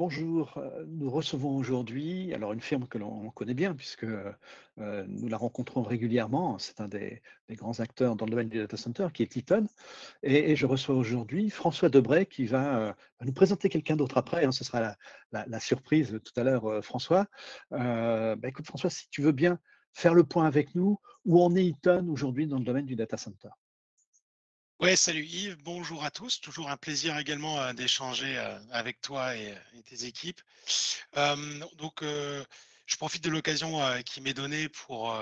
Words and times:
bonjour. 0.00 0.56
Euh, 0.56 0.82
nous 0.86 1.10
recevons 1.10 1.54
aujourd'hui 1.58 2.32
alors 2.32 2.54
une 2.54 2.62
firme 2.62 2.88
que 2.88 2.96
l'on 2.96 3.30
connaît 3.32 3.52
bien 3.52 3.74
puisque 3.74 4.04
euh, 4.04 5.04
nous 5.08 5.28
la 5.28 5.36
rencontrons 5.36 5.82
régulièrement. 5.82 6.58
C'est 6.58 6.80
un 6.80 6.88
des, 6.88 7.20
grands 7.50 7.80
acteurs 7.80 8.16
dans 8.16 8.24
le 8.24 8.30
domaine 8.30 8.48
du 8.48 8.56
data 8.56 8.78
center 8.78 9.08
qui 9.12 9.22
est 9.22 9.26
Titan. 9.26 9.66
Et, 10.22 10.56
je 10.56 10.64
reçois 10.64 10.94
aujourd'hui 10.94 11.50
François 11.50 11.90
Debray 11.90 12.24
qui 12.24 12.46
va, 12.46 12.96
nous 13.20 13.34
présenter 13.34 13.68
quelqu'un 13.68 13.96
d'autre 13.96 14.16
après. 14.16 14.46
Hein. 14.46 14.52
ce 14.52 14.64
sera 14.64 14.96
la, 15.32 15.60
surprise 15.60 16.18
tout 16.24 16.40
à 16.40 16.44
l'heure, 16.44 16.82
François. 16.82 17.26
Bah, 17.70 18.36
écoute, 18.44 18.64
François, 18.64 18.88
si 18.88 19.06
tu 19.10 19.20
veux 19.20 19.32
bien 19.32 19.58
faire 19.92 20.14
le 20.14 20.24
point 20.24 20.46
avec 20.46 20.74
nous, 20.74 20.98
où 21.26 21.42
en 21.42 21.54
est 21.54 21.66
Eaton 21.66 22.08
aujourd'hui 22.08 22.46
dans 22.46 22.58
le 22.58 22.64
domaine 22.64 22.86
du 22.86 22.96
data 22.96 23.18
center? 23.18 23.50
Ouais, 24.80 24.96
salut 24.96 25.26
Yves, 25.26 25.58
bonjour 25.62 26.04
à 26.06 26.10
tous. 26.10 26.40
Toujours 26.40 26.70
un 26.70 26.76
plaisir 26.78 27.18
également 27.18 27.60
euh, 27.60 27.74
d'échanger 27.74 28.38
euh, 28.38 28.58
avec 28.70 29.02
toi 29.02 29.36
et, 29.36 29.54
tes 29.90 30.06
équipes. 30.06 30.40
donc, 31.76 32.02
je 32.02 32.96
profite 32.96 33.22
de 33.22 33.28
l'occasion 33.28 33.78
qui 34.04 34.22
m'est 34.22 34.32
donnée 34.32 34.70
pour, 34.70 35.14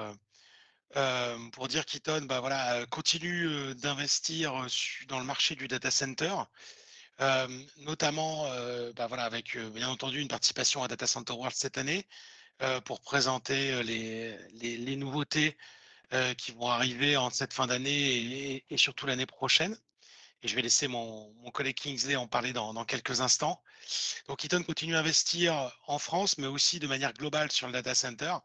pour 1.52 1.68
dire 1.68 1.84
qu'Eaton 1.87 2.23
bah, 2.27 2.38
voilà, 2.38 2.87
continue 2.87 3.74
d'investir 3.74 4.66
dans 5.09 5.18
le 5.18 5.24
marché 5.24 5.56
du 5.56 5.66
data 5.66 5.90
center, 5.90 6.34
notamment 7.79 8.45
bah, 8.95 9.09
voilà, 9.09 9.24
avec 9.24 9.56
bien 9.56 9.88
entendu 9.88 10.20
une 10.20 10.29
participation 10.29 10.84
à 10.84 10.88
Data 10.88 11.06
Center 11.06 11.32
World 11.32 11.56
cette 11.56 11.79
année 11.79 12.06
pour 12.84 13.01
présenter 13.01 13.82
les, 13.82 14.37
les 14.60 14.96
nouveautés 14.96 15.56
euh, 16.14 16.32
qui 16.32 16.52
vont 16.52 16.68
arriver 16.68 17.18
en 17.18 17.28
cette 17.28 17.52
fin 17.52 17.66
d'année 17.66 18.64
et, 18.70 18.76
surtout 18.78 19.04
l'année 19.04 19.26
prochaine. 19.26 19.78
Et 20.42 20.48
je 20.48 20.54
vais 20.54 20.62
laisser 20.62 20.88
mon, 20.88 21.34
collègue 21.52 21.76
Kingsley 21.76 22.16
en 22.16 22.26
parler 22.26 22.54
dans, 22.54 22.84
quelques 22.86 23.20
instants. 23.20 23.62
Donc, 24.26 24.42
Eaton 24.42 24.62
continue 24.62 24.96
à 24.96 25.00
investir 25.00 25.70
en 25.87 25.98
France, 25.98 26.38
mais 26.38 26.46
aussi 26.46 26.78
de 26.78 26.87
manière 26.87 27.12
globale 27.12 27.52
sur 27.52 27.66
le 27.66 27.74
data 27.74 27.95
center, 27.95 28.37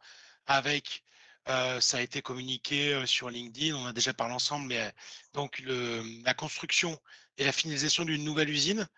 avec, 0.46 1.06
euh, 1.48 1.80
ça 1.80 1.98
a 1.98 2.02
été 2.02 2.22
communiqué 2.22 2.94
euh, 2.94 3.06
sur 3.06 3.30
LinkedIn, 3.30 3.76
on 3.76 3.86
a 3.86 3.94
déjà 3.94 4.14
parlé 4.14 4.34
ensemble, 4.34 4.68
mais 4.68 4.92
donc 5.34 5.64
la 5.66 6.34
construction 6.34 7.00
et 7.38 7.46
la 7.46 7.54
finalisation 7.54 8.04
d'une 8.04 8.26
nouvelle 8.26 8.50
usine 8.50 8.90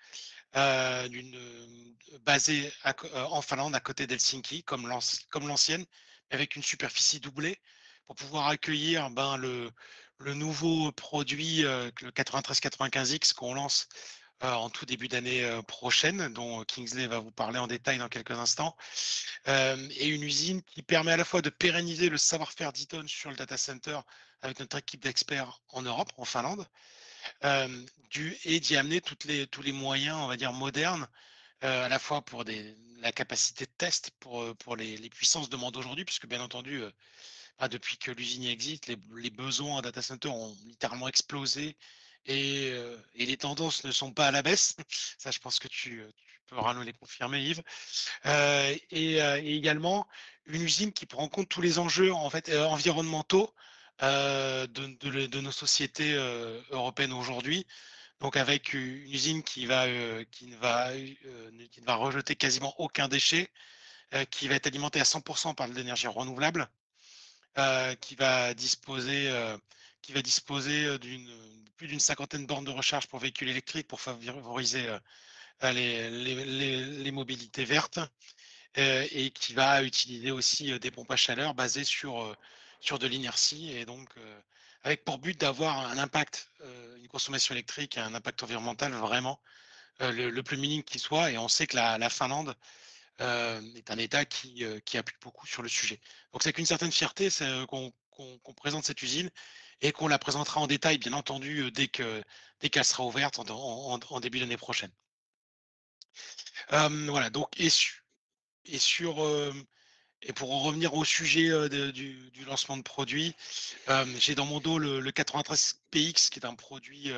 basée 2.22 2.74
en 3.14 3.42
Finlande, 3.44 3.76
à 3.76 3.80
côté 3.80 4.08
d'Helsinki, 4.08 4.64
comme 4.64 4.88
l'ancienne, 4.88 5.86
avec 6.32 6.56
une 6.56 6.64
superficie 6.64 7.20
doublée 7.20 7.60
pour 8.08 8.16
pouvoir 8.16 8.48
accueillir 8.48 9.10
ben, 9.10 9.38
le, 9.38 9.72
le 10.20 10.34
nouveau 10.34 10.92
produit, 10.92 11.66
euh, 11.66 11.92
le 12.02 12.12
9395X 12.12 13.34
qu'on 13.34 13.54
lance 13.54 13.88
euh, 14.44 14.52
en 14.52 14.70
tout 14.70 14.86
début 14.86 15.08
d'année 15.08 15.44
euh, 15.44 15.62
prochaine, 15.62 16.32
dont 16.34 16.64
Kingsley 16.66 17.08
va 17.08 17.20
vous 17.20 17.32
parler 17.32 17.60
en 17.60 17.68
détail 17.68 17.98
dans 17.98 18.10
quelques 18.10 18.32
instants, 18.32 18.76
et 19.48 20.08
une 20.08 20.24
usine 20.24 20.62
qui 20.64 20.82
permet 20.82 21.12
à 21.12 21.18
la 21.18 21.26
fois 21.26 21.42
de 21.42 21.50
pérenniser 21.50 22.10
le 22.10 22.18
savoir-faire 22.18 22.74
d'Eaton 22.74 23.06
sur 23.08 23.30
le 23.30 23.36
data 23.36 23.58
center 23.58 24.00
avec 24.42 24.60
notre 24.60 24.78
équipe 24.78 25.02
d'experts 25.02 25.60
en 25.70 25.82
Europe, 25.82 26.12
en 26.18 26.26
Finlande, 26.26 26.68
du, 28.10 28.38
et 28.44 28.60
d'y 28.60 28.76
amener 28.76 29.02
toutes 29.02 29.26
les, 29.26 29.48
tous 29.48 29.62
les 29.62 29.72
moyens, 29.72 30.18
on 30.18 30.28
va 30.28 30.38
dire, 30.38 30.52
modernes, 30.54 31.08
à 31.62 31.88
la 31.90 32.00
fois 32.00 32.24
pour 32.24 32.44
des, 32.46 32.76
la 33.00 33.12
capacité 33.12 33.66
de 33.66 33.72
test, 33.78 34.12
pour, 34.20 34.56
pour 34.58 34.76
les, 34.76 34.98
les 34.98 35.10
puissances 35.10 35.50
demandées 35.50 35.80
aujourd'hui, 35.80 36.06
puisque 36.06 36.28
bien 36.28 36.42
entendu, 36.42 36.84
depuis 37.70 37.98
que 37.98 38.12
l'usine 38.12 38.46
existe, 38.46 38.88
les, 38.88 39.30
besoins 39.30 39.78
en 39.78 39.82
data 39.82 40.02
center 40.02 40.28
ont 40.28 40.56
littéralement 40.66 41.08
explosé 41.08 41.78
et, 42.26 42.72
euh, 42.74 42.98
les 43.16 43.38
tendances 43.38 43.84
ne 43.84 43.92
sont 43.92 44.12
pas 44.12 44.28
à 44.28 44.32
la 44.32 44.42
baisse. 44.42 44.76
Ça, 45.18 45.32
je 45.32 45.40
pense 45.40 45.60
que 45.60 45.68
tu, 45.68 46.04
pourras 46.48 46.74
nous 46.74 46.82
les 46.82 46.94
confirmer, 46.94 47.42
Yves. 47.42 47.64
Euh, 48.26 48.76
et, 48.92 49.18
également 49.56 50.08
une 50.46 50.62
usine 50.62 50.94
qui 50.94 51.06
prend 51.06 51.24
en 51.24 51.30
compte 51.30 51.50
tous 51.50 51.62
les 51.62 51.80
enjeux 51.80 52.12
euh, 52.12 52.66
environnementaux 52.68 53.54
de, 54.02 55.40
nos 55.40 55.52
sociétés 55.52 56.14
européennes 56.72 57.14
aujourd'hui. 57.14 57.66
Donc 58.20 58.38
avec 58.38 58.74
une 58.74 58.98
usine 59.10 59.44
qui 59.44 59.64
ne 59.64 59.68
va, 59.68 59.88
qui 60.32 60.48
ne 60.48 61.86
va 61.86 61.96
rejeter 61.96 62.36
quasiment 62.36 62.74
aucun 62.80 63.08
déchet, 63.08 63.50
qui 64.30 64.48
va 64.48 64.56
être 64.56 64.68
alimentée 64.68 65.00
à 65.00 65.04
100% 65.04 65.56
par 65.56 65.68
de 65.68 65.74
l'énergie 65.74 66.08
renouvelable, 66.08 66.62
euh, 66.62 66.85
qui 68.02 68.16
va 68.16 68.54
disposer, 68.54 69.30
euh, 69.30 69.58
qui 70.02 70.14
disposer 70.22 70.98
d'une 71.00 71.30
plus 71.78 71.88
d'une 71.88 72.00
cinquantaine 72.00 72.44
de 72.44 72.48
bornes 72.48 72.66
de 72.66 72.72
recharge 72.72 73.08
pour 73.08 73.20
véhicules 73.20 73.50
électriques 73.50 73.88
pour 73.88 74.00
favoriser 74.00 74.88
euh, 74.88 75.72
les, 75.72 76.10
les, 76.10 76.86
les, 76.86 77.12
mobilités 77.12 77.66
vertes 77.66 78.00
et 78.76 79.32
qui 79.32 79.54
va 79.54 79.84
utiliser 79.84 80.32
aussi 80.32 80.78
des 80.80 80.92
pompes 80.92 81.12
à 81.12 81.16
chaleur 81.16 81.54
basées 81.54 81.84
sur, 81.86 82.36
sur 82.82 83.00
de 83.00 83.08
l'inertie 83.08 83.72
et 83.72 83.86
donc 83.86 84.10
avec 84.84 85.06
pour 85.06 85.18
but 85.18 85.40
d'avoir 85.40 85.80
un 85.80 85.98
impact, 85.98 86.50
une 86.98 87.08
consommation 87.08 87.56
électrique 87.56 87.98
un 87.98 88.14
impact 88.14 88.44
environnemental 88.44 88.92
vraiment 88.94 89.40
le, 90.00 90.42
plus 90.42 90.58
minime 90.58 90.84
qui 90.84 91.00
soit. 91.00 91.32
Et 91.32 91.38
on 91.38 91.48
sait 91.48 91.68
que 91.68 91.76
la, 91.78 91.98
la 91.98 92.10
Finlande 92.10 92.50
euh, 92.50 92.54
est 93.20 93.92
un 93.92 93.98
État 93.98 94.26
qui, 94.26 94.64
euh, 94.64 94.80
qui, 94.82 94.98
appuie 94.98 95.16
beaucoup 95.22 95.48
sur 95.48 95.62
le 95.62 95.70
sujet. 95.70 96.00
Donc 96.34 96.44
c'est 96.44 96.54
qu'une 96.54 96.66
certaine 96.66 96.92
fierté 96.92 97.30
euh, 97.42 97.66
qu'on 97.66 98.54
présente 98.56 98.86
cette 98.86 99.02
usine 99.02 99.30
et 99.82 99.92
qu'on 99.92 100.08
la 100.08 100.20
présentera 100.20 100.62
en 100.62 100.68
détail, 100.68 100.98
bien 100.98 101.14
entendu, 101.14 101.72
dès 101.72 101.88
qu'elle 101.88 102.24
dès 102.62 102.84
sera 102.84 103.04
ouverte 103.06 103.40
en, 103.40 104.20
début 104.20 104.40
d'année 104.40 104.58
prochaine. 104.58 104.92
voilà, 106.70 107.30
donc 107.30 107.50
et, 107.60 107.70
sur 108.80 109.18
et 110.22 110.34
pour 110.34 110.54
en 110.54 110.60
revenir 110.60 110.94
au 110.94 111.04
sujet 111.04 111.70
du, 111.92 112.32
lancement 112.46 112.78
de 112.78 112.84
produits, 112.84 113.36
j'ai 114.18 114.34
dans 114.34 114.46
mon 114.46 114.62
dos 114.62 114.80
le 114.80 115.12
93PX 115.12 116.30
qui 116.30 116.40
est 116.40 116.46
un 116.46 116.56
produit 116.56 117.12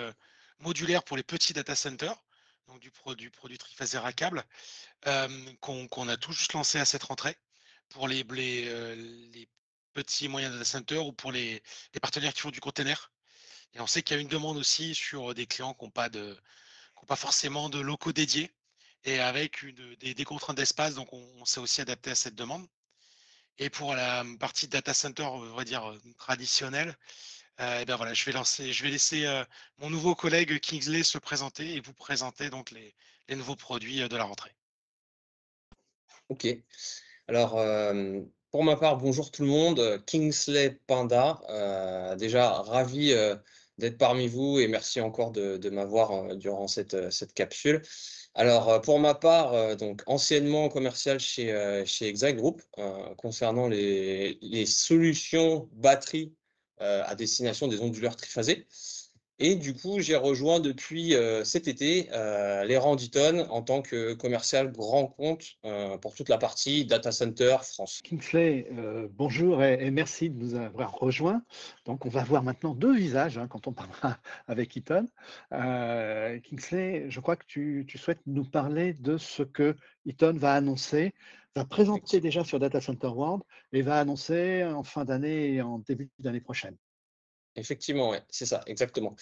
modulaire 0.59 1.03
pour 1.03 1.15
les 1.15 1.23
petits 1.23 1.53
data 1.53 1.75
centers 1.75 2.17
donc 2.67 2.79
du, 2.79 2.91
produit, 2.91 3.57
triphasé 3.57 3.97
à 3.97 4.13
câble, 4.13 4.43
qu'on 5.61 6.07
a 6.07 6.17
tout 6.17 6.31
juste 6.31 6.53
lancé 6.53 6.79
à 6.79 6.85
cette 6.85 7.03
rentrée 7.03 7.37
pour 7.89 8.07
les, 8.07 8.23
les, 8.23 9.49
petits 9.93 10.25
et 10.25 10.27
moyens 10.27 10.53
data 10.53 10.65
centers 10.65 11.05
ou 11.05 11.11
pour 11.11 11.31
les, 11.31 11.63
partenaires 12.01 12.33
qui 12.33 12.41
font 12.41 12.51
du 12.51 12.59
container. 12.59 13.11
Et 13.73 13.79
on 13.79 13.87
sait 13.87 14.03
qu'il 14.03 14.15
y 14.15 14.19
a 14.19 14.21
une 14.21 14.27
demande 14.27 14.57
aussi 14.57 14.93
sur 14.95 15.33
des 15.33 15.47
clients 15.47 15.73
qui 15.73 15.85
n'ont 15.85 15.91
pas, 15.91 16.09
forcément 17.15 17.69
de 17.69 17.79
locaux 17.79 18.13
dédiés 18.13 18.51
et 19.03 19.19
avec 19.19 19.65
des, 19.99 20.23
contraintes 20.23 20.57
d'espace, 20.57 20.95
donc 20.95 21.11
on, 21.13 21.45
s'est 21.45 21.59
aussi 21.59 21.81
adapté 21.81 22.11
à 22.11 22.15
cette 22.15 22.35
demande. 22.35 22.67
Et 23.59 23.69
pour 23.69 23.95
la 23.95 24.23
partie 24.39 24.67
data 24.67 24.93
center, 24.93 25.23
on 25.23 25.55
va 25.55 25.63
dire 25.63 25.97
traditionnelle, 26.19 26.95
euh, 27.59 27.85
ben 27.85 27.95
voilà, 27.95 28.13
je 28.13 28.23
vais, 28.83 28.89
laisser 28.89 29.25
euh, 29.25 29.43
mon 29.79 29.89
nouveau 29.89 30.13
collègue 30.13 30.59
Kingsley 30.59 31.01
se 31.01 31.17
présenter 31.17 31.75
et 31.75 31.79
vous 31.79 31.93
présenter 31.93 32.51
donc 32.51 32.71
les, 32.71 32.93
nouveaux 33.35 33.55
produits 33.55 34.03
euh, 34.03 34.07
de 34.07 34.15
la 34.15 34.25
rentrée. 34.25 34.51
Ok. 36.29 36.47
Alors, 37.27 37.59
pour 38.51 38.63
ma 38.63 38.75
part, 38.75 38.97
bonjour 38.97 39.31
tout 39.31 39.43
le 39.43 39.47
monde. 39.49 40.03
Kingsley 40.05 40.79
Panda, 40.87 41.41
déjà 42.17 42.61
ravi 42.61 43.13
d'être 43.77 43.97
parmi 43.97 44.27
vous 44.27 44.59
et 44.59 44.67
merci 44.67 45.01
encore 45.01 45.31
de, 45.31 45.69
m'avoir 45.69 46.35
durant 46.35 46.67
cette, 46.67 47.33
capsule. 47.33 47.81
Alors, 48.33 48.81
pour 48.81 48.99
ma 48.99 49.13
part, 49.13 49.75
donc 49.77 50.03
anciennement 50.05 50.69
commercial 50.69 51.19
chez, 51.19 51.83
chez 51.85 52.07
Exact 52.07 52.37
Group, 52.37 52.61
concernant 53.17 53.67
les, 53.67 54.65
solutions 54.65 55.69
batteries 55.73 56.33
à 56.79 57.15
destination 57.15 57.67
des 57.67 57.79
onduleurs 57.79 58.15
triphasés. 58.15 58.67
Et 59.39 59.55
du 59.55 59.75
coup, 59.75 59.99
j'ai 59.99 60.15
rejoint 60.15 60.59
depuis 60.59 61.13
euh, 61.13 61.43
cet 61.43 61.67
été 61.67 62.09
euh, 62.11 62.63
les 62.63 62.77
rangs 62.77 62.95
d'Eaton 62.95 63.47
en 63.51 63.61
tant 63.61 63.83
que 63.83 64.13
commercial 64.13 64.71
grand 64.71 65.07
compte 65.07 65.57
pour 66.01 66.15
toute 66.15 66.29
la 66.29 66.37
partie 66.37 66.85
data 66.85 67.11
center 67.11 67.57
France. 67.61 68.01
Kingsley, 68.03 68.67
bonjour 69.11 69.63
et, 69.63 69.91
merci 69.91 70.29
de 70.29 70.37
nous 70.37 70.55
avoir 70.55 70.93
rejoints. 70.93 71.43
Donc, 71.85 72.05
on 72.05 72.09
va 72.09 72.23
voir 72.23 72.43
maintenant 72.43 72.73
deux 72.73 72.95
visages 72.95 73.37
hein, 73.37 73.47
quand 73.47 73.67
on 73.67 73.73
parlera 73.73 74.17
avec 74.47 74.75
Eaton. 74.75 75.07
Kingsley, 75.51 77.09
je 77.09 77.19
crois 77.19 77.35
que 77.35 77.45
tu, 77.47 77.85
tu, 77.87 77.97
souhaites 77.97 78.21
nous 78.25 78.45
parler 78.45 78.93
de 78.93 79.17
ce 79.17 79.43
que 79.43 79.75
Eaton 80.05 80.33
va 80.35 80.53
annoncer, 80.53 81.13
va 81.55 81.65
présenter 81.65 82.19
déjà 82.19 82.43
sur 82.43 82.59
Data 82.59 82.81
Center 82.81 83.07
World 83.07 83.43
et 83.73 83.81
va 83.81 83.99
annoncer 83.99 84.63
en 84.63 84.83
fin 84.83 85.05
d'année 85.05 85.53
et 85.53 85.61
en 85.61 85.79
début 85.79 86.09
d'année 86.19 86.41
prochaine. 86.41 86.75
Effectivement, 87.57 88.13
c'est 88.29 88.45
ça, 88.45 88.61
exactement. 88.67 89.15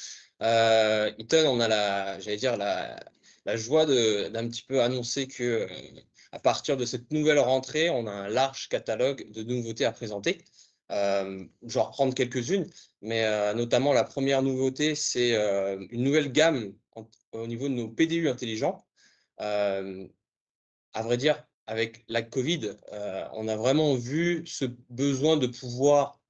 Euh, 0.44 1.12
Eaton, 1.18 1.48
on 1.48 1.60
a 1.60 1.68
la, 1.68 2.20
j'allais 2.20 2.38
dire, 2.38 2.58
la, 2.58 3.00
la 3.46 3.58
joie 3.58 3.86
d'un 3.86 4.48
petit 4.50 4.64
peu 4.64 4.82
annoncer 4.82 5.28
que 5.28 5.44
euh, 5.44 5.68
à 6.32 6.40
partir 6.40 6.78
de 6.78 6.86
cette 6.86 7.12
nouvelle 7.12 7.40
rentrée, 7.40 7.90
on 7.90 8.08
a 8.08 8.12
un 8.12 8.28
large 8.28 8.68
catalogue 8.70 9.32
de 9.32 9.44
nouveautés 9.44 9.86
à 9.86 9.92
présenter. 9.92 10.44
Euh, 10.92 11.46
je 11.66 11.74
vais 11.74 11.86
reprendre 11.86 12.14
quelques-unes, 12.14 12.70
mais 13.02 13.24
euh, 13.26 13.54
notamment 13.54 13.94
la 13.94 14.04
première 14.04 14.42
nouveauté, 14.42 14.96
c'est 14.96 15.36
une 15.92 16.04
nouvelle 16.04 16.32
gamme 16.32 16.74
au 17.32 17.48
niveau 17.48 17.68
de 17.70 17.74
nos 17.74 17.88
PDU 17.88 18.30
intelligents 18.30 18.86
à 19.38 21.02
vrai 21.04 21.18
dire, 21.18 21.46
avec 21.68 22.06
la 22.08 22.22
Covid, 22.22 22.72
on 23.34 23.50
a 23.50 23.58
vraiment 23.58 23.96
vu 23.96 24.46
ce 24.46 24.64
besoin 24.90 25.36
de 25.36 25.48
pouvoir 25.48 26.22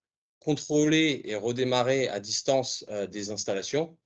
contrôler 0.46 1.22
et 1.26 1.36
redémarrer 1.36 2.08
à 2.08 2.20
distance 2.20 2.86
des 3.12 3.32
installations, 3.32 3.98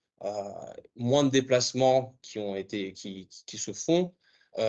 moins 0.95 1.25
de 1.25 1.29
déplacements 1.29 2.15
qui, 2.21 2.39
ont 2.39 2.55
été, 2.55 2.93
qui, 2.93 3.27
qui 3.45 3.57
se 3.57 3.73
font, 3.73 4.13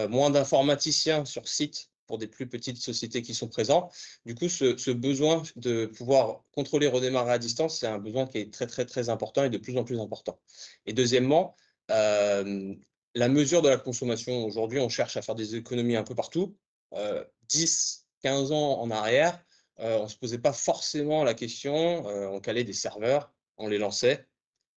moins 0.08 0.30
d'informaticiens 0.30 1.24
sur 1.24 1.46
site 1.46 1.90
pour 2.10 2.18
des 2.18 2.26
plus 2.26 2.48
petites 2.48 2.78
sociétés 2.78 3.22
qui 3.22 3.34
sont 3.34 3.46
présentes. 3.46 3.94
Du 4.26 4.34
coup, 4.34 4.48
ce, 4.48 4.90
besoin 4.90 5.44
de 5.54 5.86
pouvoir 5.86 6.42
contrôler, 6.50 6.88
redémarrer 6.88 7.30
à 7.30 7.38
distance, 7.38 7.78
c'est 7.78 7.86
un 7.86 8.00
besoin 8.00 8.26
qui 8.26 8.38
est 8.38 8.52
très, 8.52 8.66
très, 8.66 8.84
très 8.84 9.10
important 9.10 9.44
et 9.44 9.48
de 9.48 9.58
plus 9.58 9.78
en 9.78 9.84
plus 9.84 10.00
important. 10.00 10.36
Et 10.86 10.92
deuxièmement, 10.92 11.54
euh, 11.92 12.74
la 13.14 13.28
mesure 13.28 13.62
de 13.62 13.68
la 13.68 13.76
consommation. 13.76 14.44
Aujourd'hui, 14.44 14.80
on 14.80 14.88
cherche 14.88 15.16
à 15.16 15.22
faire 15.22 15.36
des 15.36 15.54
économies 15.54 15.94
un 15.94 16.02
peu 16.02 16.16
partout. 16.16 16.56
10, 17.48 18.04
euh, 18.04 18.28
15 18.28 18.50
ans 18.50 18.80
en 18.80 18.90
arrière, 18.90 19.40
euh, 19.80 19.98
on 19.98 20.04
ne 20.04 20.08
se 20.08 20.16
posait 20.16 20.38
pas 20.38 20.52
forcément 20.52 21.24
la 21.24 21.34
question. 21.34 22.06
on 22.06 22.40
calait 22.40 22.64
des 22.64 22.72
serveurs, 22.72 23.32
on 23.56 23.68
les 23.68 23.78
lançait, 23.78 24.26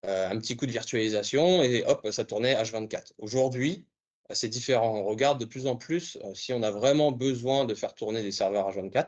un 0.03 0.37
petit 0.39 0.55
coup 0.57 0.65
de 0.65 0.71
virtualisation 0.71 1.63
et 1.63 1.83
hop, 1.85 2.07
ça 2.11 2.25
tournait 2.25 2.55
H24. 2.55 3.13
Aujourd'hui, 3.17 3.85
c'est 4.31 4.49
différent. 4.49 4.97
On 4.97 5.05
regarde 5.05 5.39
de 5.39 5.45
plus 5.45 5.67
en 5.67 5.75
plus 5.75 6.17
euh, 6.23 6.33
si 6.33 6.53
on 6.53 6.63
a 6.63 6.71
vraiment 6.71 7.11
besoin 7.11 7.65
de 7.65 7.73
faire 7.75 7.93
tourner 7.93 8.21
des 8.21 8.31
serveurs 8.31 8.69
H24 8.69 9.07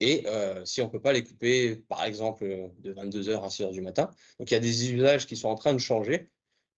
et 0.00 0.24
euh, 0.26 0.64
si 0.64 0.82
on 0.82 0.86
ne 0.86 0.90
peut 0.90 1.00
pas 1.00 1.12
les 1.12 1.24
couper, 1.24 1.76
par 1.76 2.04
exemple, 2.04 2.44
de 2.78 2.92
22h 2.92 3.42
à 3.42 3.48
6h 3.48 3.72
du 3.72 3.80
matin. 3.80 4.10
Donc, 4.38 4.50
il 4.50 4.54
y 4.54 4.56
a 4.56 4.60
des 4.60 4.92
usages 4.92 5.26
qui 5.26 5.36
sont 5.36 5.48
en 5.48 5.54
train 5.54 5.72
de 5.72 5.78
changer 5.78 6.28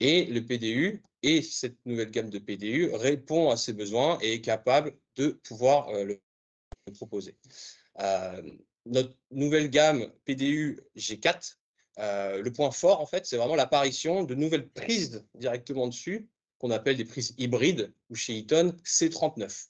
et 0.01 0.25
le 0.27 0.45
PDU 0.45 1.03
et 1.25 1.43
cette 1.43 1.85
nouvelle 1.85 2.13
gamme 2.13 2.31
de 2.31 2.39
PDU 2.39 2.93
répond 2.95 3.51
à 3.51 3.57
ces 3.57 3.73
besoins 3.73 4.19
et 4.23 4.35
est 4.35 4.41
capable 4.41 4.97
de 5.17 5.31
pouvoir 5.31 5.89
euh, 5.89 6.05
le, 6.05 6.21
proposer. 6.95 7.37
Notre 8.87 9.15
nouvelle 9.31 9.71
gamme 9.71 10.11
PDU 10.25 10.81
G4, 10.97 11.57
le 11.99 12.49
point 12.51 12.71
fort, 12.71 13.01
en 13.01 13.07
fait, 13.07 13.27
c'est 13.27 13.37
vraiment 13.37 13.57
l'apparition 13.57 14.25
de 14.25 14.35
nouvelles 14.35 14.69
prises 14.69 15.25
directement 15.35 15.89
dessus 15.89 16.29
qu'on 16.59 16.71
appelle 16.71 16.97
des 16.97 17.05
prises 17.05 17.35
hybrides, 17.39 17.93
ou 18.11 18.15
chez 18.15 18.37
Eaton, 18.37 18.75
C39. 18.85 19.69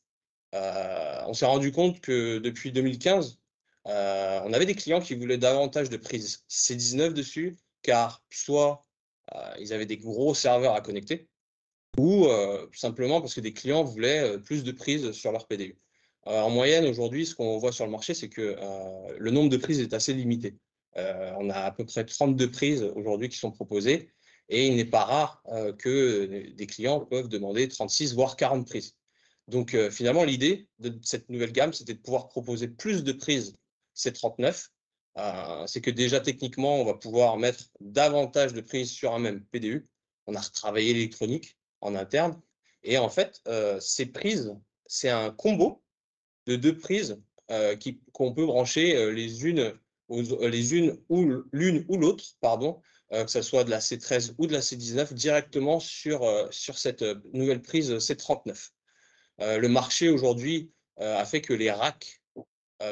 Euh, 0.55 1.23
on 1.27 1.35
s'est 1.35 1.47
rendu 1.47 1.73
compte 1.73 2.01
que 2.01 2.39
depuis 2.39 2.73
2015, 2.73 3.39
euh, 3.87 4.41
on 4.45 4.53
avait 4.53 4.67
des 4.67 4.75
clients 4.75 5.01
qui 5.01 5.15
voulaient 5.15 5.39
davantage 5.39 5.91
de 5.91 5.97
prises 5.97 6.45
C19 6.49 7.13
dessus, 7.13 7.57
car 7.83 8.23
soit 8.31 8.85
euh, 9.35 9.55
ils 9.61 9.73
avaient 9.73 9.87
des 9.87 9.99
gros 9.99 10.35
serveurs 10.35 10.75
à 10.75 10.81
connecter, 10.81 11.29
ou 11.99 12.29
simplement 12.73 13.21
parce 13.21 13.35
que 13.35 13.41
des 13.41 13.53
clients 13.53 13.83
voulaient 13.83 14.39
plus 14.39 14.63
de 14.63 14.71
prises 14.71 15.11
sur 15.13 15.33
leur 15.33 15.49
PDU. 15.49 15.77
En 16.25 16.51
moyenne, 16.51 16.87
aujourd'hui, 16.87 17.27
ce 17.27 17.35
qu'on 17.35 17.59
voit 17.59 17.73
sur 17.73 17.87
le 17.87 17.91
marché, 17.91 18.15
c'est 18.15 18.29
que 18.29 18.57
le 19.19 19.31
nombre 19.31 19.49
de 19.49 19.57
prises 19.57 19.81
est 19.81 19.95
assez 19.95 20.13
limité. 20.13 20.57
on 20.97 21.49
a 21.49 21.61
à 21.61 21.71
peu 21.73 21.85
près 21.85 22.05
32 22.05 22.51
prises 22.51 22.83
aujourd'hui 22.83 23.29
qui 23.29 23.39
sont 23.39 23.51
proposées 23.51 24.11
et 24.49 24.67
il 24.67 24.77
n'est 24.77 24.85
pas 24.85 25.05
rare 25.05 25.43
euh, 25.49 25.73
que 25.73 26.51
des 26.53 26.67
clients 26.67 27.01
peuvent 27.01 27.29
demander 27.29 27.69
36 27.69 28.15
voire 28.15 28.37
40 28.37 28.67
prises. 28.67 28.95
Donc 29.47 29.75
euh, 29.75 29.91
finalement, 29.91 30.25
l'idée 30.25 30.69
de 30.79 30.99
cette 31.03 31.29
nouvelle 31.29 31.53
gamme, 31.53 31.73
c'était 31.73 31.95
de 31.95 32.01
pouvoir 32.01 32.29
proposer 32.29 32.69
plus 32.69 33.05
de 33.05 33.13
prises 33.13 33.57
C39. 33.97 34.69
Euh, 35.19 35.67
c'est 35.67 35.81
que 35.81 35.91
déjà 35.91 36.21
techniquement, 36.21 36.81
on 36.81 36.85
va 36.85 36.95
pouvoir 36.95 37.37
mettre 37.39 37.65
davantage 37.81 38.53
de 38.53 38.61
prises 38.61 38.91
sur 38.91 39.15
un 39.15 39.19
même 39.19 39.45
PDU. 39.47 39.89
On 40.27 40.35
a 40.35 40.41
retravaillé 40.41 40.95
l'électronique 40.95 41.57
en 41.81 41.95
interne. 41.95 42.41
Et 42.83 42.99
en 42.99 43.09
fait, 43.09 43.43
ces 43.81 44.07
prises, 44.07 44.55
c'est 44.87 45.11
un 45.11 45.31
combo 45.31 45.83
de 46.49 46.57
deux 46.57 46.77
prises 46.77 47.21
qu'on 48.13 48.35
peut 48.35 48.45
brancher 48.45 49.13
les 49.13 49.47
unes, 49.47 49.73
les 50.11 50.75
unes 50.75 50.99
ou 51.09 51.45
l'une 51.53 51.85
ou 51.89 51.97
l'autre, 51.97 52.25
pardon, 52.41 52.83
euh, 53.13 53.25
que 53.25 53.31
ce 53.31 53.41
soit 53.41 53.65
de 53.65 53.71
la 53.71 53.79
C13 53.79 54.35
ou 54.37 54.47
de 54.47 54.53
la 54.53 54.61
C19, 54.61 55.15
directement 55.15 55.81
sur, 55.81 56.25
euh, 56.25 56.47
sur 56.51 56.77
cette 56.79 57.01
euh, 57.01 57.15
nouvelle 57.33 57.63
prise 57.63 57.91
C39. 57.95 58.71
le 59.39 59.69
marché 59.69 60.11
aujourd'hui 60.11 60.71
a 60.99 61.25
fait 61.25 61.41
que 61.41 61.53
les 61.53 61.71
racks 61.71 62.21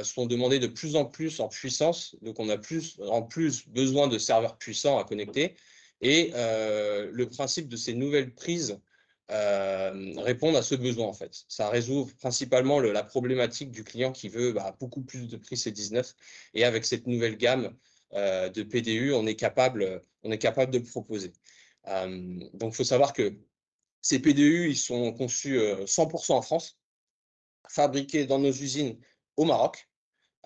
sont 0.05 0.26
demandés 0.26 0.61
de 0.61 0.69
plus 0.69 0.94
en 0.94 1.05
plus 1.05 1.41
en 1.41 1.49
puissance, 1.49 2.14
donc 2.23 2.38
on 2.38 2.49
a 2.49 2.56
plus 2.56 3.00
en 3.00 3.23
plus 3.23 3.67
besoin 3.67 4.06
de 4.06 4.17
serveurs 4.17 4.56
puissants 4.56 4.97
à 4.97 5.03
connecter. 5.03 5.56
Et 6.00 6.31
le 6.32 7.25
principe 7.25 7.67
de 7.67 7.76
ces 7.76 7.94
nouvelles 7.94 8.32
prises 8.32 8.79
euh, 9.31 10.12
répondent 10.19 10.56
à 10.56 10.62
ce 10.62 10.75
besoin 10.75 11.06
en 11.06 11.12
fait. 11.12 11.44
Ça 11.49 11.69
résout 11.69 12.08
principalement 12.20 12.81
la 12.81 13.02
problématique 13.02 13.70
du 13.70 13.84
client 13.84 14.12
qui 14.12 14.28
veut 14.28 14.52
bah, 14.52 14.76
beaucoup 14.78 15.02
plus 15.02 15.28
de 15.28 15.37
prix 15.37 15.56
C19 15.56 16.14
et 16.55 16.64
avec 16.64 16.84
cette 16.84 17.06
nouvelle 17.06 17.37
gamme, 17.37 17.75
euh, 18.12 18.49
de 18.49 18.62
PDU, 18.62 19.12
on 19.12 19.26
est 19.26 19.34
capable, 19.34 20.02
on 20.23 20.31
est 20.31 20.38
capable 20.38 20.73
de 20.73 20.78
le 20.78 20.84
proposer. 20.84 21.32
Euh, 21.88 22.38
donc, 22.55 22.73
il 22.73 22.76
faut 22.76 22.84
savoir 22.84 23.12
que 23.12 23.37
ces 24.00 24.20
PDU, 24.20 24.70
ils 24.70 24.76
sont 24.76 25.12
conçus 25.12 25.58
100% 25.58 26.32
euh, 26.32 26.37
en 26.37 26.43
France, 26.43 26.79
fabriqués 27.69 28.26
dans 28.26 28.38
nos 28.38 28.52
usines 28.52 28.99
au 29.37 29.44
Maroc, 29.44 29.85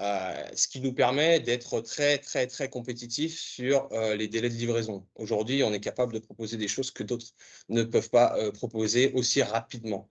ce 0.00 0.69
qui 0.69 0.81
nous 0.81 0.94
permet 0.94 1.41
d'être 1.41 1.81
très, 1.81 2.19
très, 2.19 2.47
très 2.47 2.70
compétitifs 2.70 3.38
sur 3.38 3.88
les 4.17 4.29
délais 4.29 4.49
de 4.49 4.55
livraison. 4.55 5.06
Aujourd'hui, 5.14 5.62
on 5.62 5.73
est 5.73 5.81
capable 5.81 6.14
de 6.14 6.19
proposer 6.19 6.56
des 6.56 6.69
choses 6.69 6.91
que 6.91 7.02
d'autres 7.02 7.26
ne 7.69 7.82
peuvent 7.82 8.11
pas 8.11 8.35
proposer 8.52 9.12
aussi 9.12 9.43
rapidement. 9.43 10.11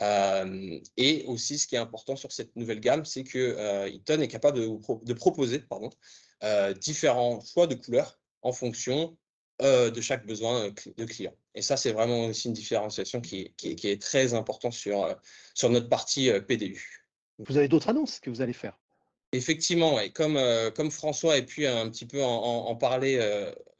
et 0.00 1.24
aussi, 1.26 1.58
ce 1.58 1.66
qui 1.66 1.74
est 1.74 1.78
important 1.78 2.16
sur 2.16 2.32
cette 2.32 2.56
nouvelle 2.56 2.80
gamme, 2.80 3.04
c'est 3.04 3.24
que 3.24 3.88
Eaton 3.88 4.20
est 4.20 4.28
capable 4.28 4.58
de, 4.58 5.12
proposer 5.12 5.58
pardon, 5.58 5.90
euh, 6.44 6.74
différents 6.74 7.40
choix 7.40 7.66
de 7.66 7.74
couleurs 7.74 8.20
en 8.42 8.52
fonction 8.52 9.16
euh, 9.62 9.90
de 9.90 10.00
chaque 10.02 10.26
besoin 10.26 10.68
de 10.68 11.04
client. 11.06 11.34
Et 11.54 11.62
ça, 11.62 11.78
c'est 11.78 11.92
vraiment 11.92 12.26
aussi 12.26 12.48
une 12.48 12.54
différenciation 12.54 13.22
qui, 13.22 13.54
est 13.62 14.02
très 14.02 14.34
importante 14.34 14.74
sur, 14.74 15.04
euh, 15.04 15.14
sur 15.54 15.70
notre 15.70 15.88
partie 15.88 16.30
PDU. 16.46 17.06
Vous 17.38 17.56
avez 17.56 17.68
d'autres 17.68 17.88
annonces 17.88 18.20
que 18.20 18.28
vous 18.28 18.42
allez 18.42 18.52
faire? 18.52 18.78
Effectivement, 19.32 19.98
comme, 20.14 20.40
comme 20.74 20.90
François 20.90 21.34
a 21.34 21.42
pu 21.42 21.66
un 21.66 21.90
petit 21.90 22.06
peu 22.06 22.22
en, 22.22 22.74
parler 22.76 23.18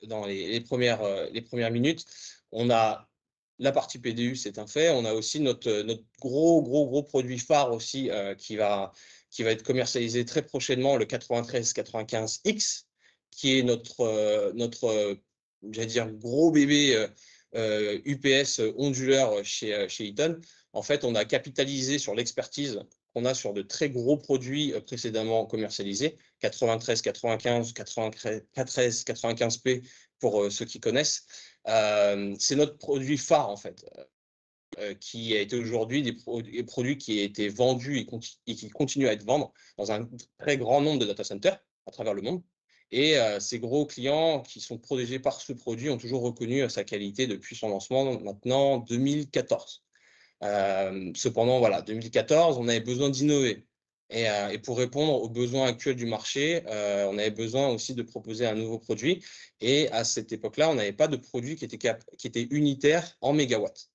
dans 0.03 0.27
les, 0.27 0.61
premières, 0.61 1.03
les 1.33 1.41
premières 1.41 1.71
minutes, 1.71 2.05
on 2.53 2.69
a 2.69 3.09
la 3.59 3.73
partie 3.73 3.99
PDU, 3.99 4.37
c'est 4.37 4.59
un 4.59 4.67
fait. 4.67 4.91
On 4.91 5.05
a 5.05 5.15
aussi 5.15 5.41
notre, 5.41 5.83
notre 5.83 6.03
gros, 6.21 6.63
gros, 6.63 6.87
gros 6.87 7.03
produit 7.05 7.39
phare 7.39 7.73
aussi 7.73 8.11
qui, 8.39 8.57
va, 8.57 8.93
qui 9.31 9.43
va 9.43 9.51
être 9.51 9.63
commercialisé 9.63 10.25
très 10.25 10.43
prochainement, 10.43 10.97
le 10.97 11.05
93-95X, 11.05 12.87
qui 13.31 13.59
est 13.59 13.63
notre, 13.63 14.01
euh, 14.01 14.53
notre 14.55 14.85
euh, 14.85 15.15
j'allais 15.71 15.87
dire, 15.87 16.11
gros 16.11 16.51
bébé 16.51 17.07
UPS 17.55 18.61
euh, 18.61 18.73
onduleur 18.77 19.45
chez, 19.45 19.89
chez 19.89 20.07
Eaton. 20.07 20.41
En 20.73 20.83
fait, 20.83 21.05
on 21.05 21.15
a 21.15 21.25
capitalisé 21.25 21.99
sur 21.99 22.15
l'expertise 22.15 22.81
qu'on 23.17 23.25
a 23.25 23.35
sur 23.35 23.55
de 23.55 23.63
très 23.63 23.89
gros 23.89 24.19
produits 24.19 24.75
précédemment 24.87 25.47
commercialisés, 25.47 26.19
93, 26.41 27.01
95, 27.01 27.73
93, 27.73 29.05
95P 29.05 29.83
pour 30.21 30.53
ceux 30.53 30.67
qui 30.67 30.81
connaissent. 30.81 31.27
c'est 31.65 32.57
notre 32.57 32.77
produit 32.77 33.17
phare 33.17 33.49
en 33.49 33.57
fait. 33.57 33.85
Euh, 34.79 34.95
qui 34.95 35.35
a 35.35 35.41
été 35.41 35.57
aujourd'hui 35.57 36.03
des, 36.03 36.13
produits 36.65 36.99
qui 36.99 37.19
ont 37.21 37.25
été 37.25 37.49
vendus 37.49 38.07
et, 38.47 38.55
qui 38.55 38.69
continuent 38.69 39.09
à 39.09 39.13
être 39.13 39.25
vendus 39.25 39.47
dans 39.79 39.91
un 39.91 40.07
très 40.39 40.59
grand 40.59 40.83
nombre 40.83 40.99
de 40.99 41.07
data 41.07 41.25
centers 41.25 41.59
à 41.87 41.91
travers 41.93 42.13
le 42.13 42.21
monde. 42.21 42.43
Et 42.91 43.17
euh, 43.17 43.41
ces 43.41 43.59
gros 43.59 43.87
clients 43.87 44.43
qui 44.43 44.61
sont 44.61 44.77
protégés 44.77 45.19
par 45.19 45.41
ce 45.41 45.55
produit 45.55 45.89
ont 45.89 45.97
toujours 45.97 46.21
reconnu 46.23 46.63
euh, 46.63 46.69
sa 46.69 46.85
qualité 46.85 47.27
depuis 47.27 47.57
son 47.57 47.71
lancement, 47.71 48.21
maintenant 48.21 48.77
2014. 48.79 49.86
Cependant, 50.43 51.59
voilà, 51.59 51.83
2014, 51.83 52.59
on 52.59 52.69
avait 52.69 52.81
besoin 52.81 53.11
d'innover. 53.11 53.67
Et, 54.11 54.27
pour 54.63 54.79
répondre 54.79 55.21
aux 55.23 55.29
besoins 55.29 55.67
actuels 55.67 55.97
du 55.97 56.07
marché, 56.07 56.63
on 56.69 57.19
avait 57.19 57.31
besoin 57.31 57.69
aussi 57.69 57.95
de 57.95 58.03
proposer 58.03 58.47
un 58.47 58.55
nouveau 58.55 58.79
produit. 58.79 59.25
Et 59.61 59.89
à 59.91 60.05
cette 60.05 60.33
époque-là, 60.33 60.71
on 60.71 60.75
n'avait 60.75 60.93
pas 60.93 61.09
de 61.09 61.17
produit 61.17 61.57
qui 61.57 61.65
était, 61.65 62.43
unitaire 62.51 63.17
en 63.21 63.33
mégawatts. 63.33 63.89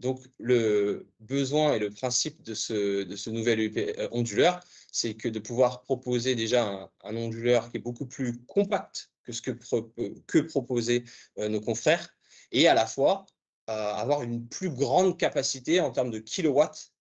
Donc, 0.00 0.22
le 0.38 1.10
besoin 1.20 1.74
et 1.74 1.78
le 1.78 1.90
principe 1.90 2.42
de 2.42 2.54
ce, 2.54 3.28
nouvel 3.28 3.70
euh, 3.76 4.08
onduleur, 4.12 4.60
c'est 4.90 5.14
que 5.14 5.28
de 5.28 5.38
pouvoir 5.38 5.82
proposer 5.82 6.34
déjà 6.34 6.90
un, 7.04 7.16
onduleur 7.16 7.70
qui 7.70 7.76
est 7.76 7.80
beaucoup 7.80 8.06
plus 8.06 8.42
compact 8.46 9.10
que 9.24 9.32
ce 9.32 9.42
que, 9.42 10.40
proposaient 10.40 11.04
euh, 11.38 11.50
nos 11.50 11.60
confrères, 11.60 12.08
et 12.50 12.66
à 12.66 12.72
la 12.72 12.86
fois 12.86 13.26
euh, 13.26 13.39
avoir 13.70 14.22
une 14.22 14.48
plus 14.48 14.70
grande 14.70 15.18
capacité 15.18 15.80
en 15.80 15.90
termes 15.90 16.10
de 16.10 16.18
kilowatts 16.18 16.92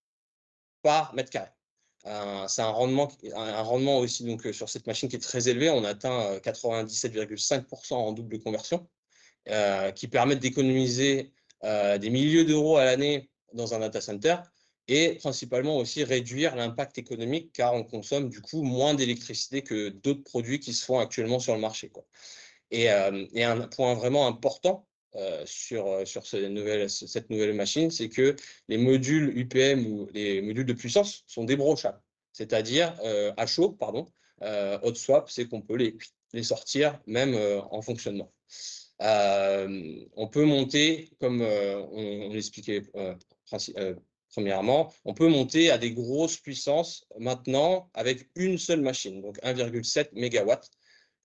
par 0.81 1.13
mètre 1.15 1.31
carré. 1.31 1.49
c'est 2.47 2.61
un 2.61 2.69
rendement, 2.69 3.09
un 3.35 3.61
rendement 3.61 3.99
aussi 3.99 4.23
donc, 4.23 4.47
sur 4.53 4.69
cette 4.69 4.87
machine 4.87 5.09
qui 5.09 5.15
est 5.15 5.19
très 5.19 5.49
élevé. 5.49 5.69
On 5.69 5.83
atteint 5.83 6.37
97,5% 6.37 7.93
en 7.93 8.11
double 8.13 8.39
conversion, 8.39 8.87
qui 9.95 10.07
permet 10.07 10.35
d'économiser 10.35 11.33
euh, 11.65 11.97
des 11.97 12.09
milliers 12.09 12.45
d'euros 12.45 12.77
à 12.77 12.85
l'année 12.85 13.29
dans 13.53 13.73
un 13.73 13.79
data 13.79 13.99
center 13.99 14.37
et 14.87 15.15
principalement 15.15 15.77
aussi 15.77 16.03
réduire 16.03 16.55
l'impact 16.55 16.97
économique 16.97 17.51
car 17.51 17.73
on 17.73 17.83
consomme 17.83 18.29
du 18.29 18.41
coup 18.41 18.63
moins 18.63 18.93
d'électricité 18.93 19.61
que 19.61 19.89
d'autres 19.89 20.23
produits 20.23 20.59
qui 20.59 20.73
se 20.73 20.85
font 20.85 20.99
actuellement 20.99 21.39
sur 21.39 21.53
le 21.53 21.59
marché. 21.59 21.91
Et 22.71 22.89
un 22.89 23.67
point 23.67 23.93
vraiment 23.93 24.25
important 24.27 24.87
sur, 25.45 26.07
sur 26.07 26.23
nouvelle, 26.49 26.89
cette 26.89 27.29
nouvelle 27.29 27.53
machine, 27.53 27.91
c'est 27.91 28.09
que 28.09 28.35
les 28.67 28.77
modules 28.77 29.37
UPM 29.37 29.85
ou 29.85 30.07
les 30.13 30.41
modules 30.41 30.65
de 30.65 30.73
puissance 30.73 31.23
sont 31.27 31.43
débranchables, 31.43 32.01
c'est-à-dire 32.31 32.93
à 33.37 33.45
chaud, 33.45 33.71
pardon, 33.71 34.05
hot 34.41 34.95
swap, 34.95 35.29
c'est 35.29 35.47
qu'on 35.47 35.61
peut 35.61 35.75
les, 35.75 35.97
les 36.33 36.43
sortir 36.43 36.99
même 37.07 37.35
en 37.71 37.81
fonctionnement. 37.81 38.31
on 38.99 40.27
peut 40.31 40.45
monter, 40.45 41.09
comme 41.19 41.41
on, 41.41 42.29
l'expliquait 42.31 42.83
premièrement, 44.29 44.93
on 45.05 45.13
peut 45.13 45.27
monter 45.27 45.71
à 45.71 45.77
des 45.77 45.91
grosses 45.91 46.37
puissances 46.37 47.05
maintenant 47.17 47.89
avec 47.93 48.29
une 48.35 48.57
seule 48.57 48.81
machine, 48.81 49.21
donc 49.21 49.37
1,7 49.39 50.09
MW 50.13 50.53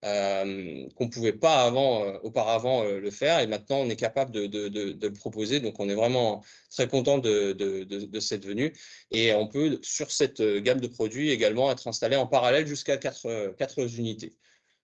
euh, 0.05 0.87
qu'on 0.97 1.07
ne 1.07 1.11
pouvait 1.11 1.33
pas 1.33 1.65
avant, 1.65 2.05
euh, 2.05 2.19
auparavant 2.23 2.85
euh, 2.85 3.01
le 3.01 3.11
faire. 3.11 3.41
Et 3.41 3.47
maintenant, 3.47 3.79
on 3.79 3.89
est 3.89 3.97
capable 3.97 4.33
de, 4.33 4.49
le 4.49 5.13
proposer. 5.13 5.61
Donc, 5.61 5.81
on 5.81 5.89
est 5.89 5.95
vraiment 5.95 6.45
très 6.71 6.89
content 6.89 7.17
de, 7.19 8.21
cette 8.21 8.45
venue. 8.45 8.75
Et 9.11 9.33
on 9.33 9.47
peut, 9.49 9.79
sur 9.83 10.11
cette 10.11 10.43
gamme 10.43 10.81
de 10.81 10.89
produits, 10.89 11.31
également 11.31 11.71
être 11.71 11.89
installé 11.89 12.17
en 12.17 12.27
parallèle 12.27 12.67
jusqu'à 12.67 12.99
4, 12.99 13.55
4 13.57 13.99
unités. 13.99 14.35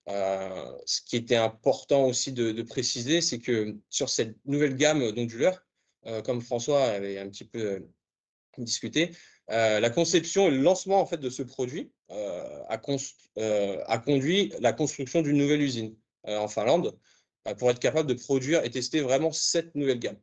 ce 0.07 1.01
qui 1.07 1.17
était 1.17 1.37
important 1.37 2.07
aussi 2.07 2.33
de, 2.33 2.63
préciser, 2.63 3.21
c'est 3.21 3.41
que 3.41 3.77
sur 3.91 4.09
cette 4.09 4.37
nouvelle 4.47 4.77
gamme 4.77 5.13
d'onduleurs, 5.13 5.67
comme 6.25 6.41
François 6.41 6.85
avait 6.85 7.19
un 7.19 7.29
petit 7.29 7.45
peu 7.45 7.87
discuté, 8.59 9.11
la 9.51 9.91
conception 9.91 10.47
et 10.47 10.51
le 10.51 10.59
lancement 10.59 11.01
en 11.01 11.07
fait, 11.07 11.19
de 11.19 11.31
ce 11.31 11.43
produit 11.43 11.91
euh, 12.11 12.63
a, 12.69 12.81
euh, 13.39 13.85
a, 13.87 13.99
conduit 13.99 14.53
la 14.59 14.73
construction 14.73 15.23
d'une 15.23 15.37
nouvelle 15.37 15.63
usine 15.63 15.95
euh, 16.27 16.39
en 16.39 16.49
Finlande 16.49 16.99
pour 17.59 17.71
être 17.71 17.79
capable 17.79 18.09
de 18.09 18.15
produire 18.15 18.65
et 18.65 18.71
tester 18.71 19.01
vraiment 19.01 19.31
cette 19.33 19.75
nouvelle 19.75 19.99
gamme. 19.99 20.19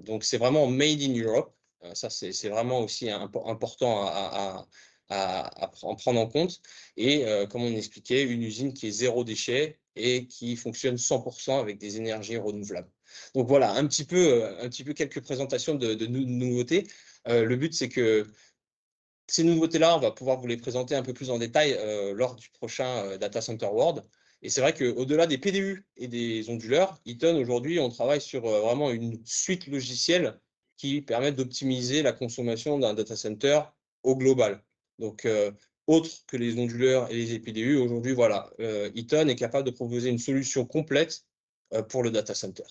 donc 0.00 0.24
c'est 0.24 0.38
vraiment 0.38 0.66
made 0.66 1.00
in 1.02 1.14
Europe. 1.22 1.54
ça 1.92 2.10
c'est 2.10 2.48
vraiment 2.48 2.80
aussi 2.80 3.10
important 3.10 4.06
à, 4.06 4.66
en 5.10 5.94
prendre 5.94 6.18
en 6.18 6.26
compte. 6.26 6.60
Et 6.96 7.24
comme 7.50 7.62
on 7.62 7.76
expliquait, 7.76 8.24
une 8.24 8.42
usine 8.42 8.74
qui 8.74 8.88
est 8.88 8.90
zéro 8.90 9.22
déchet 9.22 9.78
et 9.94 10.26
qui 10.26 10.56
fonctionne 10.56 10.96
100% 10.96 11.60
avec 11.60 11.78
des 11.78 11.96
énergies 11.96 12.38
renouvelables. 12.38 12.90
Donc 13.36 13.46
voilà, 13.46 13.72
un 13.72 13.86
petit 13.86 14.04
peu, 14.04 14.44
un 14.60 14.68
petit 14.68 14.82
peu 14.82 14.94
quelques 14.94 15.20
présentations 15.20 15.76
de 15.76 16.06
nouveautés. 16.06 16.88
Le 17.26 17.54
but, 17.56 17.74
c'est 17.74 17.88
que 17.88 18.26
ces 19.26 19.44
nouveautés-là, 19.44 19.96
on 19.96 20.00
va 20.00 20.10
pouvoir 20.10 20.38
vous 20.38 20.46
les 20.46 20.56
présenter 20.56 20.94
un 20.94 21.02
peu 21.02 21.14
plus 21.14 21.30
en 21.30 21.38
détail 21.38 21.78
lors 22.14 22.36
du 22.36 22.50
prochain 22.50 23.16
Data 23.16 23.40
Center 23.40 23.66
World. 23.66 24.04
Et 24.42 24.50
c'est 24.50 24.60
vrai 24.60 24.74
qu'au-delà 24.74 25.26
des 25.26 25.38
PDU 25.38 25.86
et 25.96 26.06
des 26.06 26.50
onduleurs, 26.50 27.00
Eaton, 27.06 27.34
aujourd'hui, 27.40 27.80
on 27.80 27.88
travaille 27.88 28.20
sur 28.20 28.42
vraiment 28.42 28.90
une 28.90 29.18
suite 29.24 29.66
logicielle 29.66 30.38
qui 30.76 31.00
permet 31.00 31.32
d'optimiser 31.32 32.02
la 32.02 32.12
consommation 32.12 32.78
d'un 32.78 32.92
data 32.92 33.16
center 33.16 33.60
au 34.02 34.16
global. 34.16 34.62
Donc, 34.98 35.26
autre 35.86 36.10
que 36.26 36.36
les 36.36 36.58
onduleurs 36.58 37.10
et 37.10 37.24
les 37.24 37.38
PDU, 37.38 37.76
aujourd'hui, 37.76 38.12
voilà, 38.12 38.50
Eaton 38.94 39.28
est 39.28 39.36
capable 39.36 39.64
de 39.64 39.70
proposer 39.70 40.10
une 40.10 40.18
solution 40.18 40.66
complète 40.66 41.24
pour 41.88 42.02
le 42.02 42.10
data 42.10 42.34
center. 42.34 42.64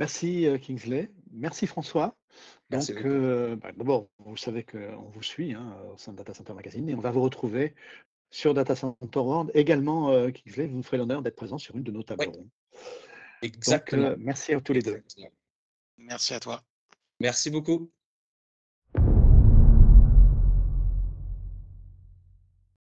Merci 0.00 0.48
Kingsley. 0.60 1.10
Merci 1.30 1.66
François. 1.68 2.16
Donc, 2.70 2.90
euh, 2.90 3.56
bah, 3.56 3.72
d'abord, 3.76 4.08
vous 4.18 4.36
savez 4.36 4.62
qu'on 4.62 5.10
vous 5.12 5.22
suit 5.22 5.54
hein, 5.54 5.76
au 5.92 5.96
sein 5.96 6.12
de 6.12 6.16
Data 6.16 6.34
Center 6.34 6.54
Magazine 6.54 6.88
et 6.88 6.94
on 6.94 7.00
va 7.00 7.10
vous 7.10 7.22
retrouver 7.22 7.74
sur 8.30 8.54
Data 8.54 8.76
Center 8.76 9.18
World. 9.18 9.50
Également, 9.54 10.10
euh, 10.10 10.30
Kingsley, 10.30 10.68
vous 10.68 10.76
nous 10.76 10.82
ferez 10.82 10.98
l'honneur 10.98 11.22
d'être 11.22 11.36
présent 11.36 11.58
sur 11.58 11.76
une 11.76 11.82
de 11.82 11.90
nos 11.90 12.02
tables 12.02 12.26
rondes. 12.26 12.48
Exactement. 13.42 14.14
merci 14.18 14.54
à 14.54 14.60
tous 14.60 14.72
les 14.72 14.82
deux. 14.82 15.02
Merci 15.98 16.34
à 16.34 16.40
toi. 16.40 16.62
Merci 17.18 17.50
beaucoup. 17.50 17.90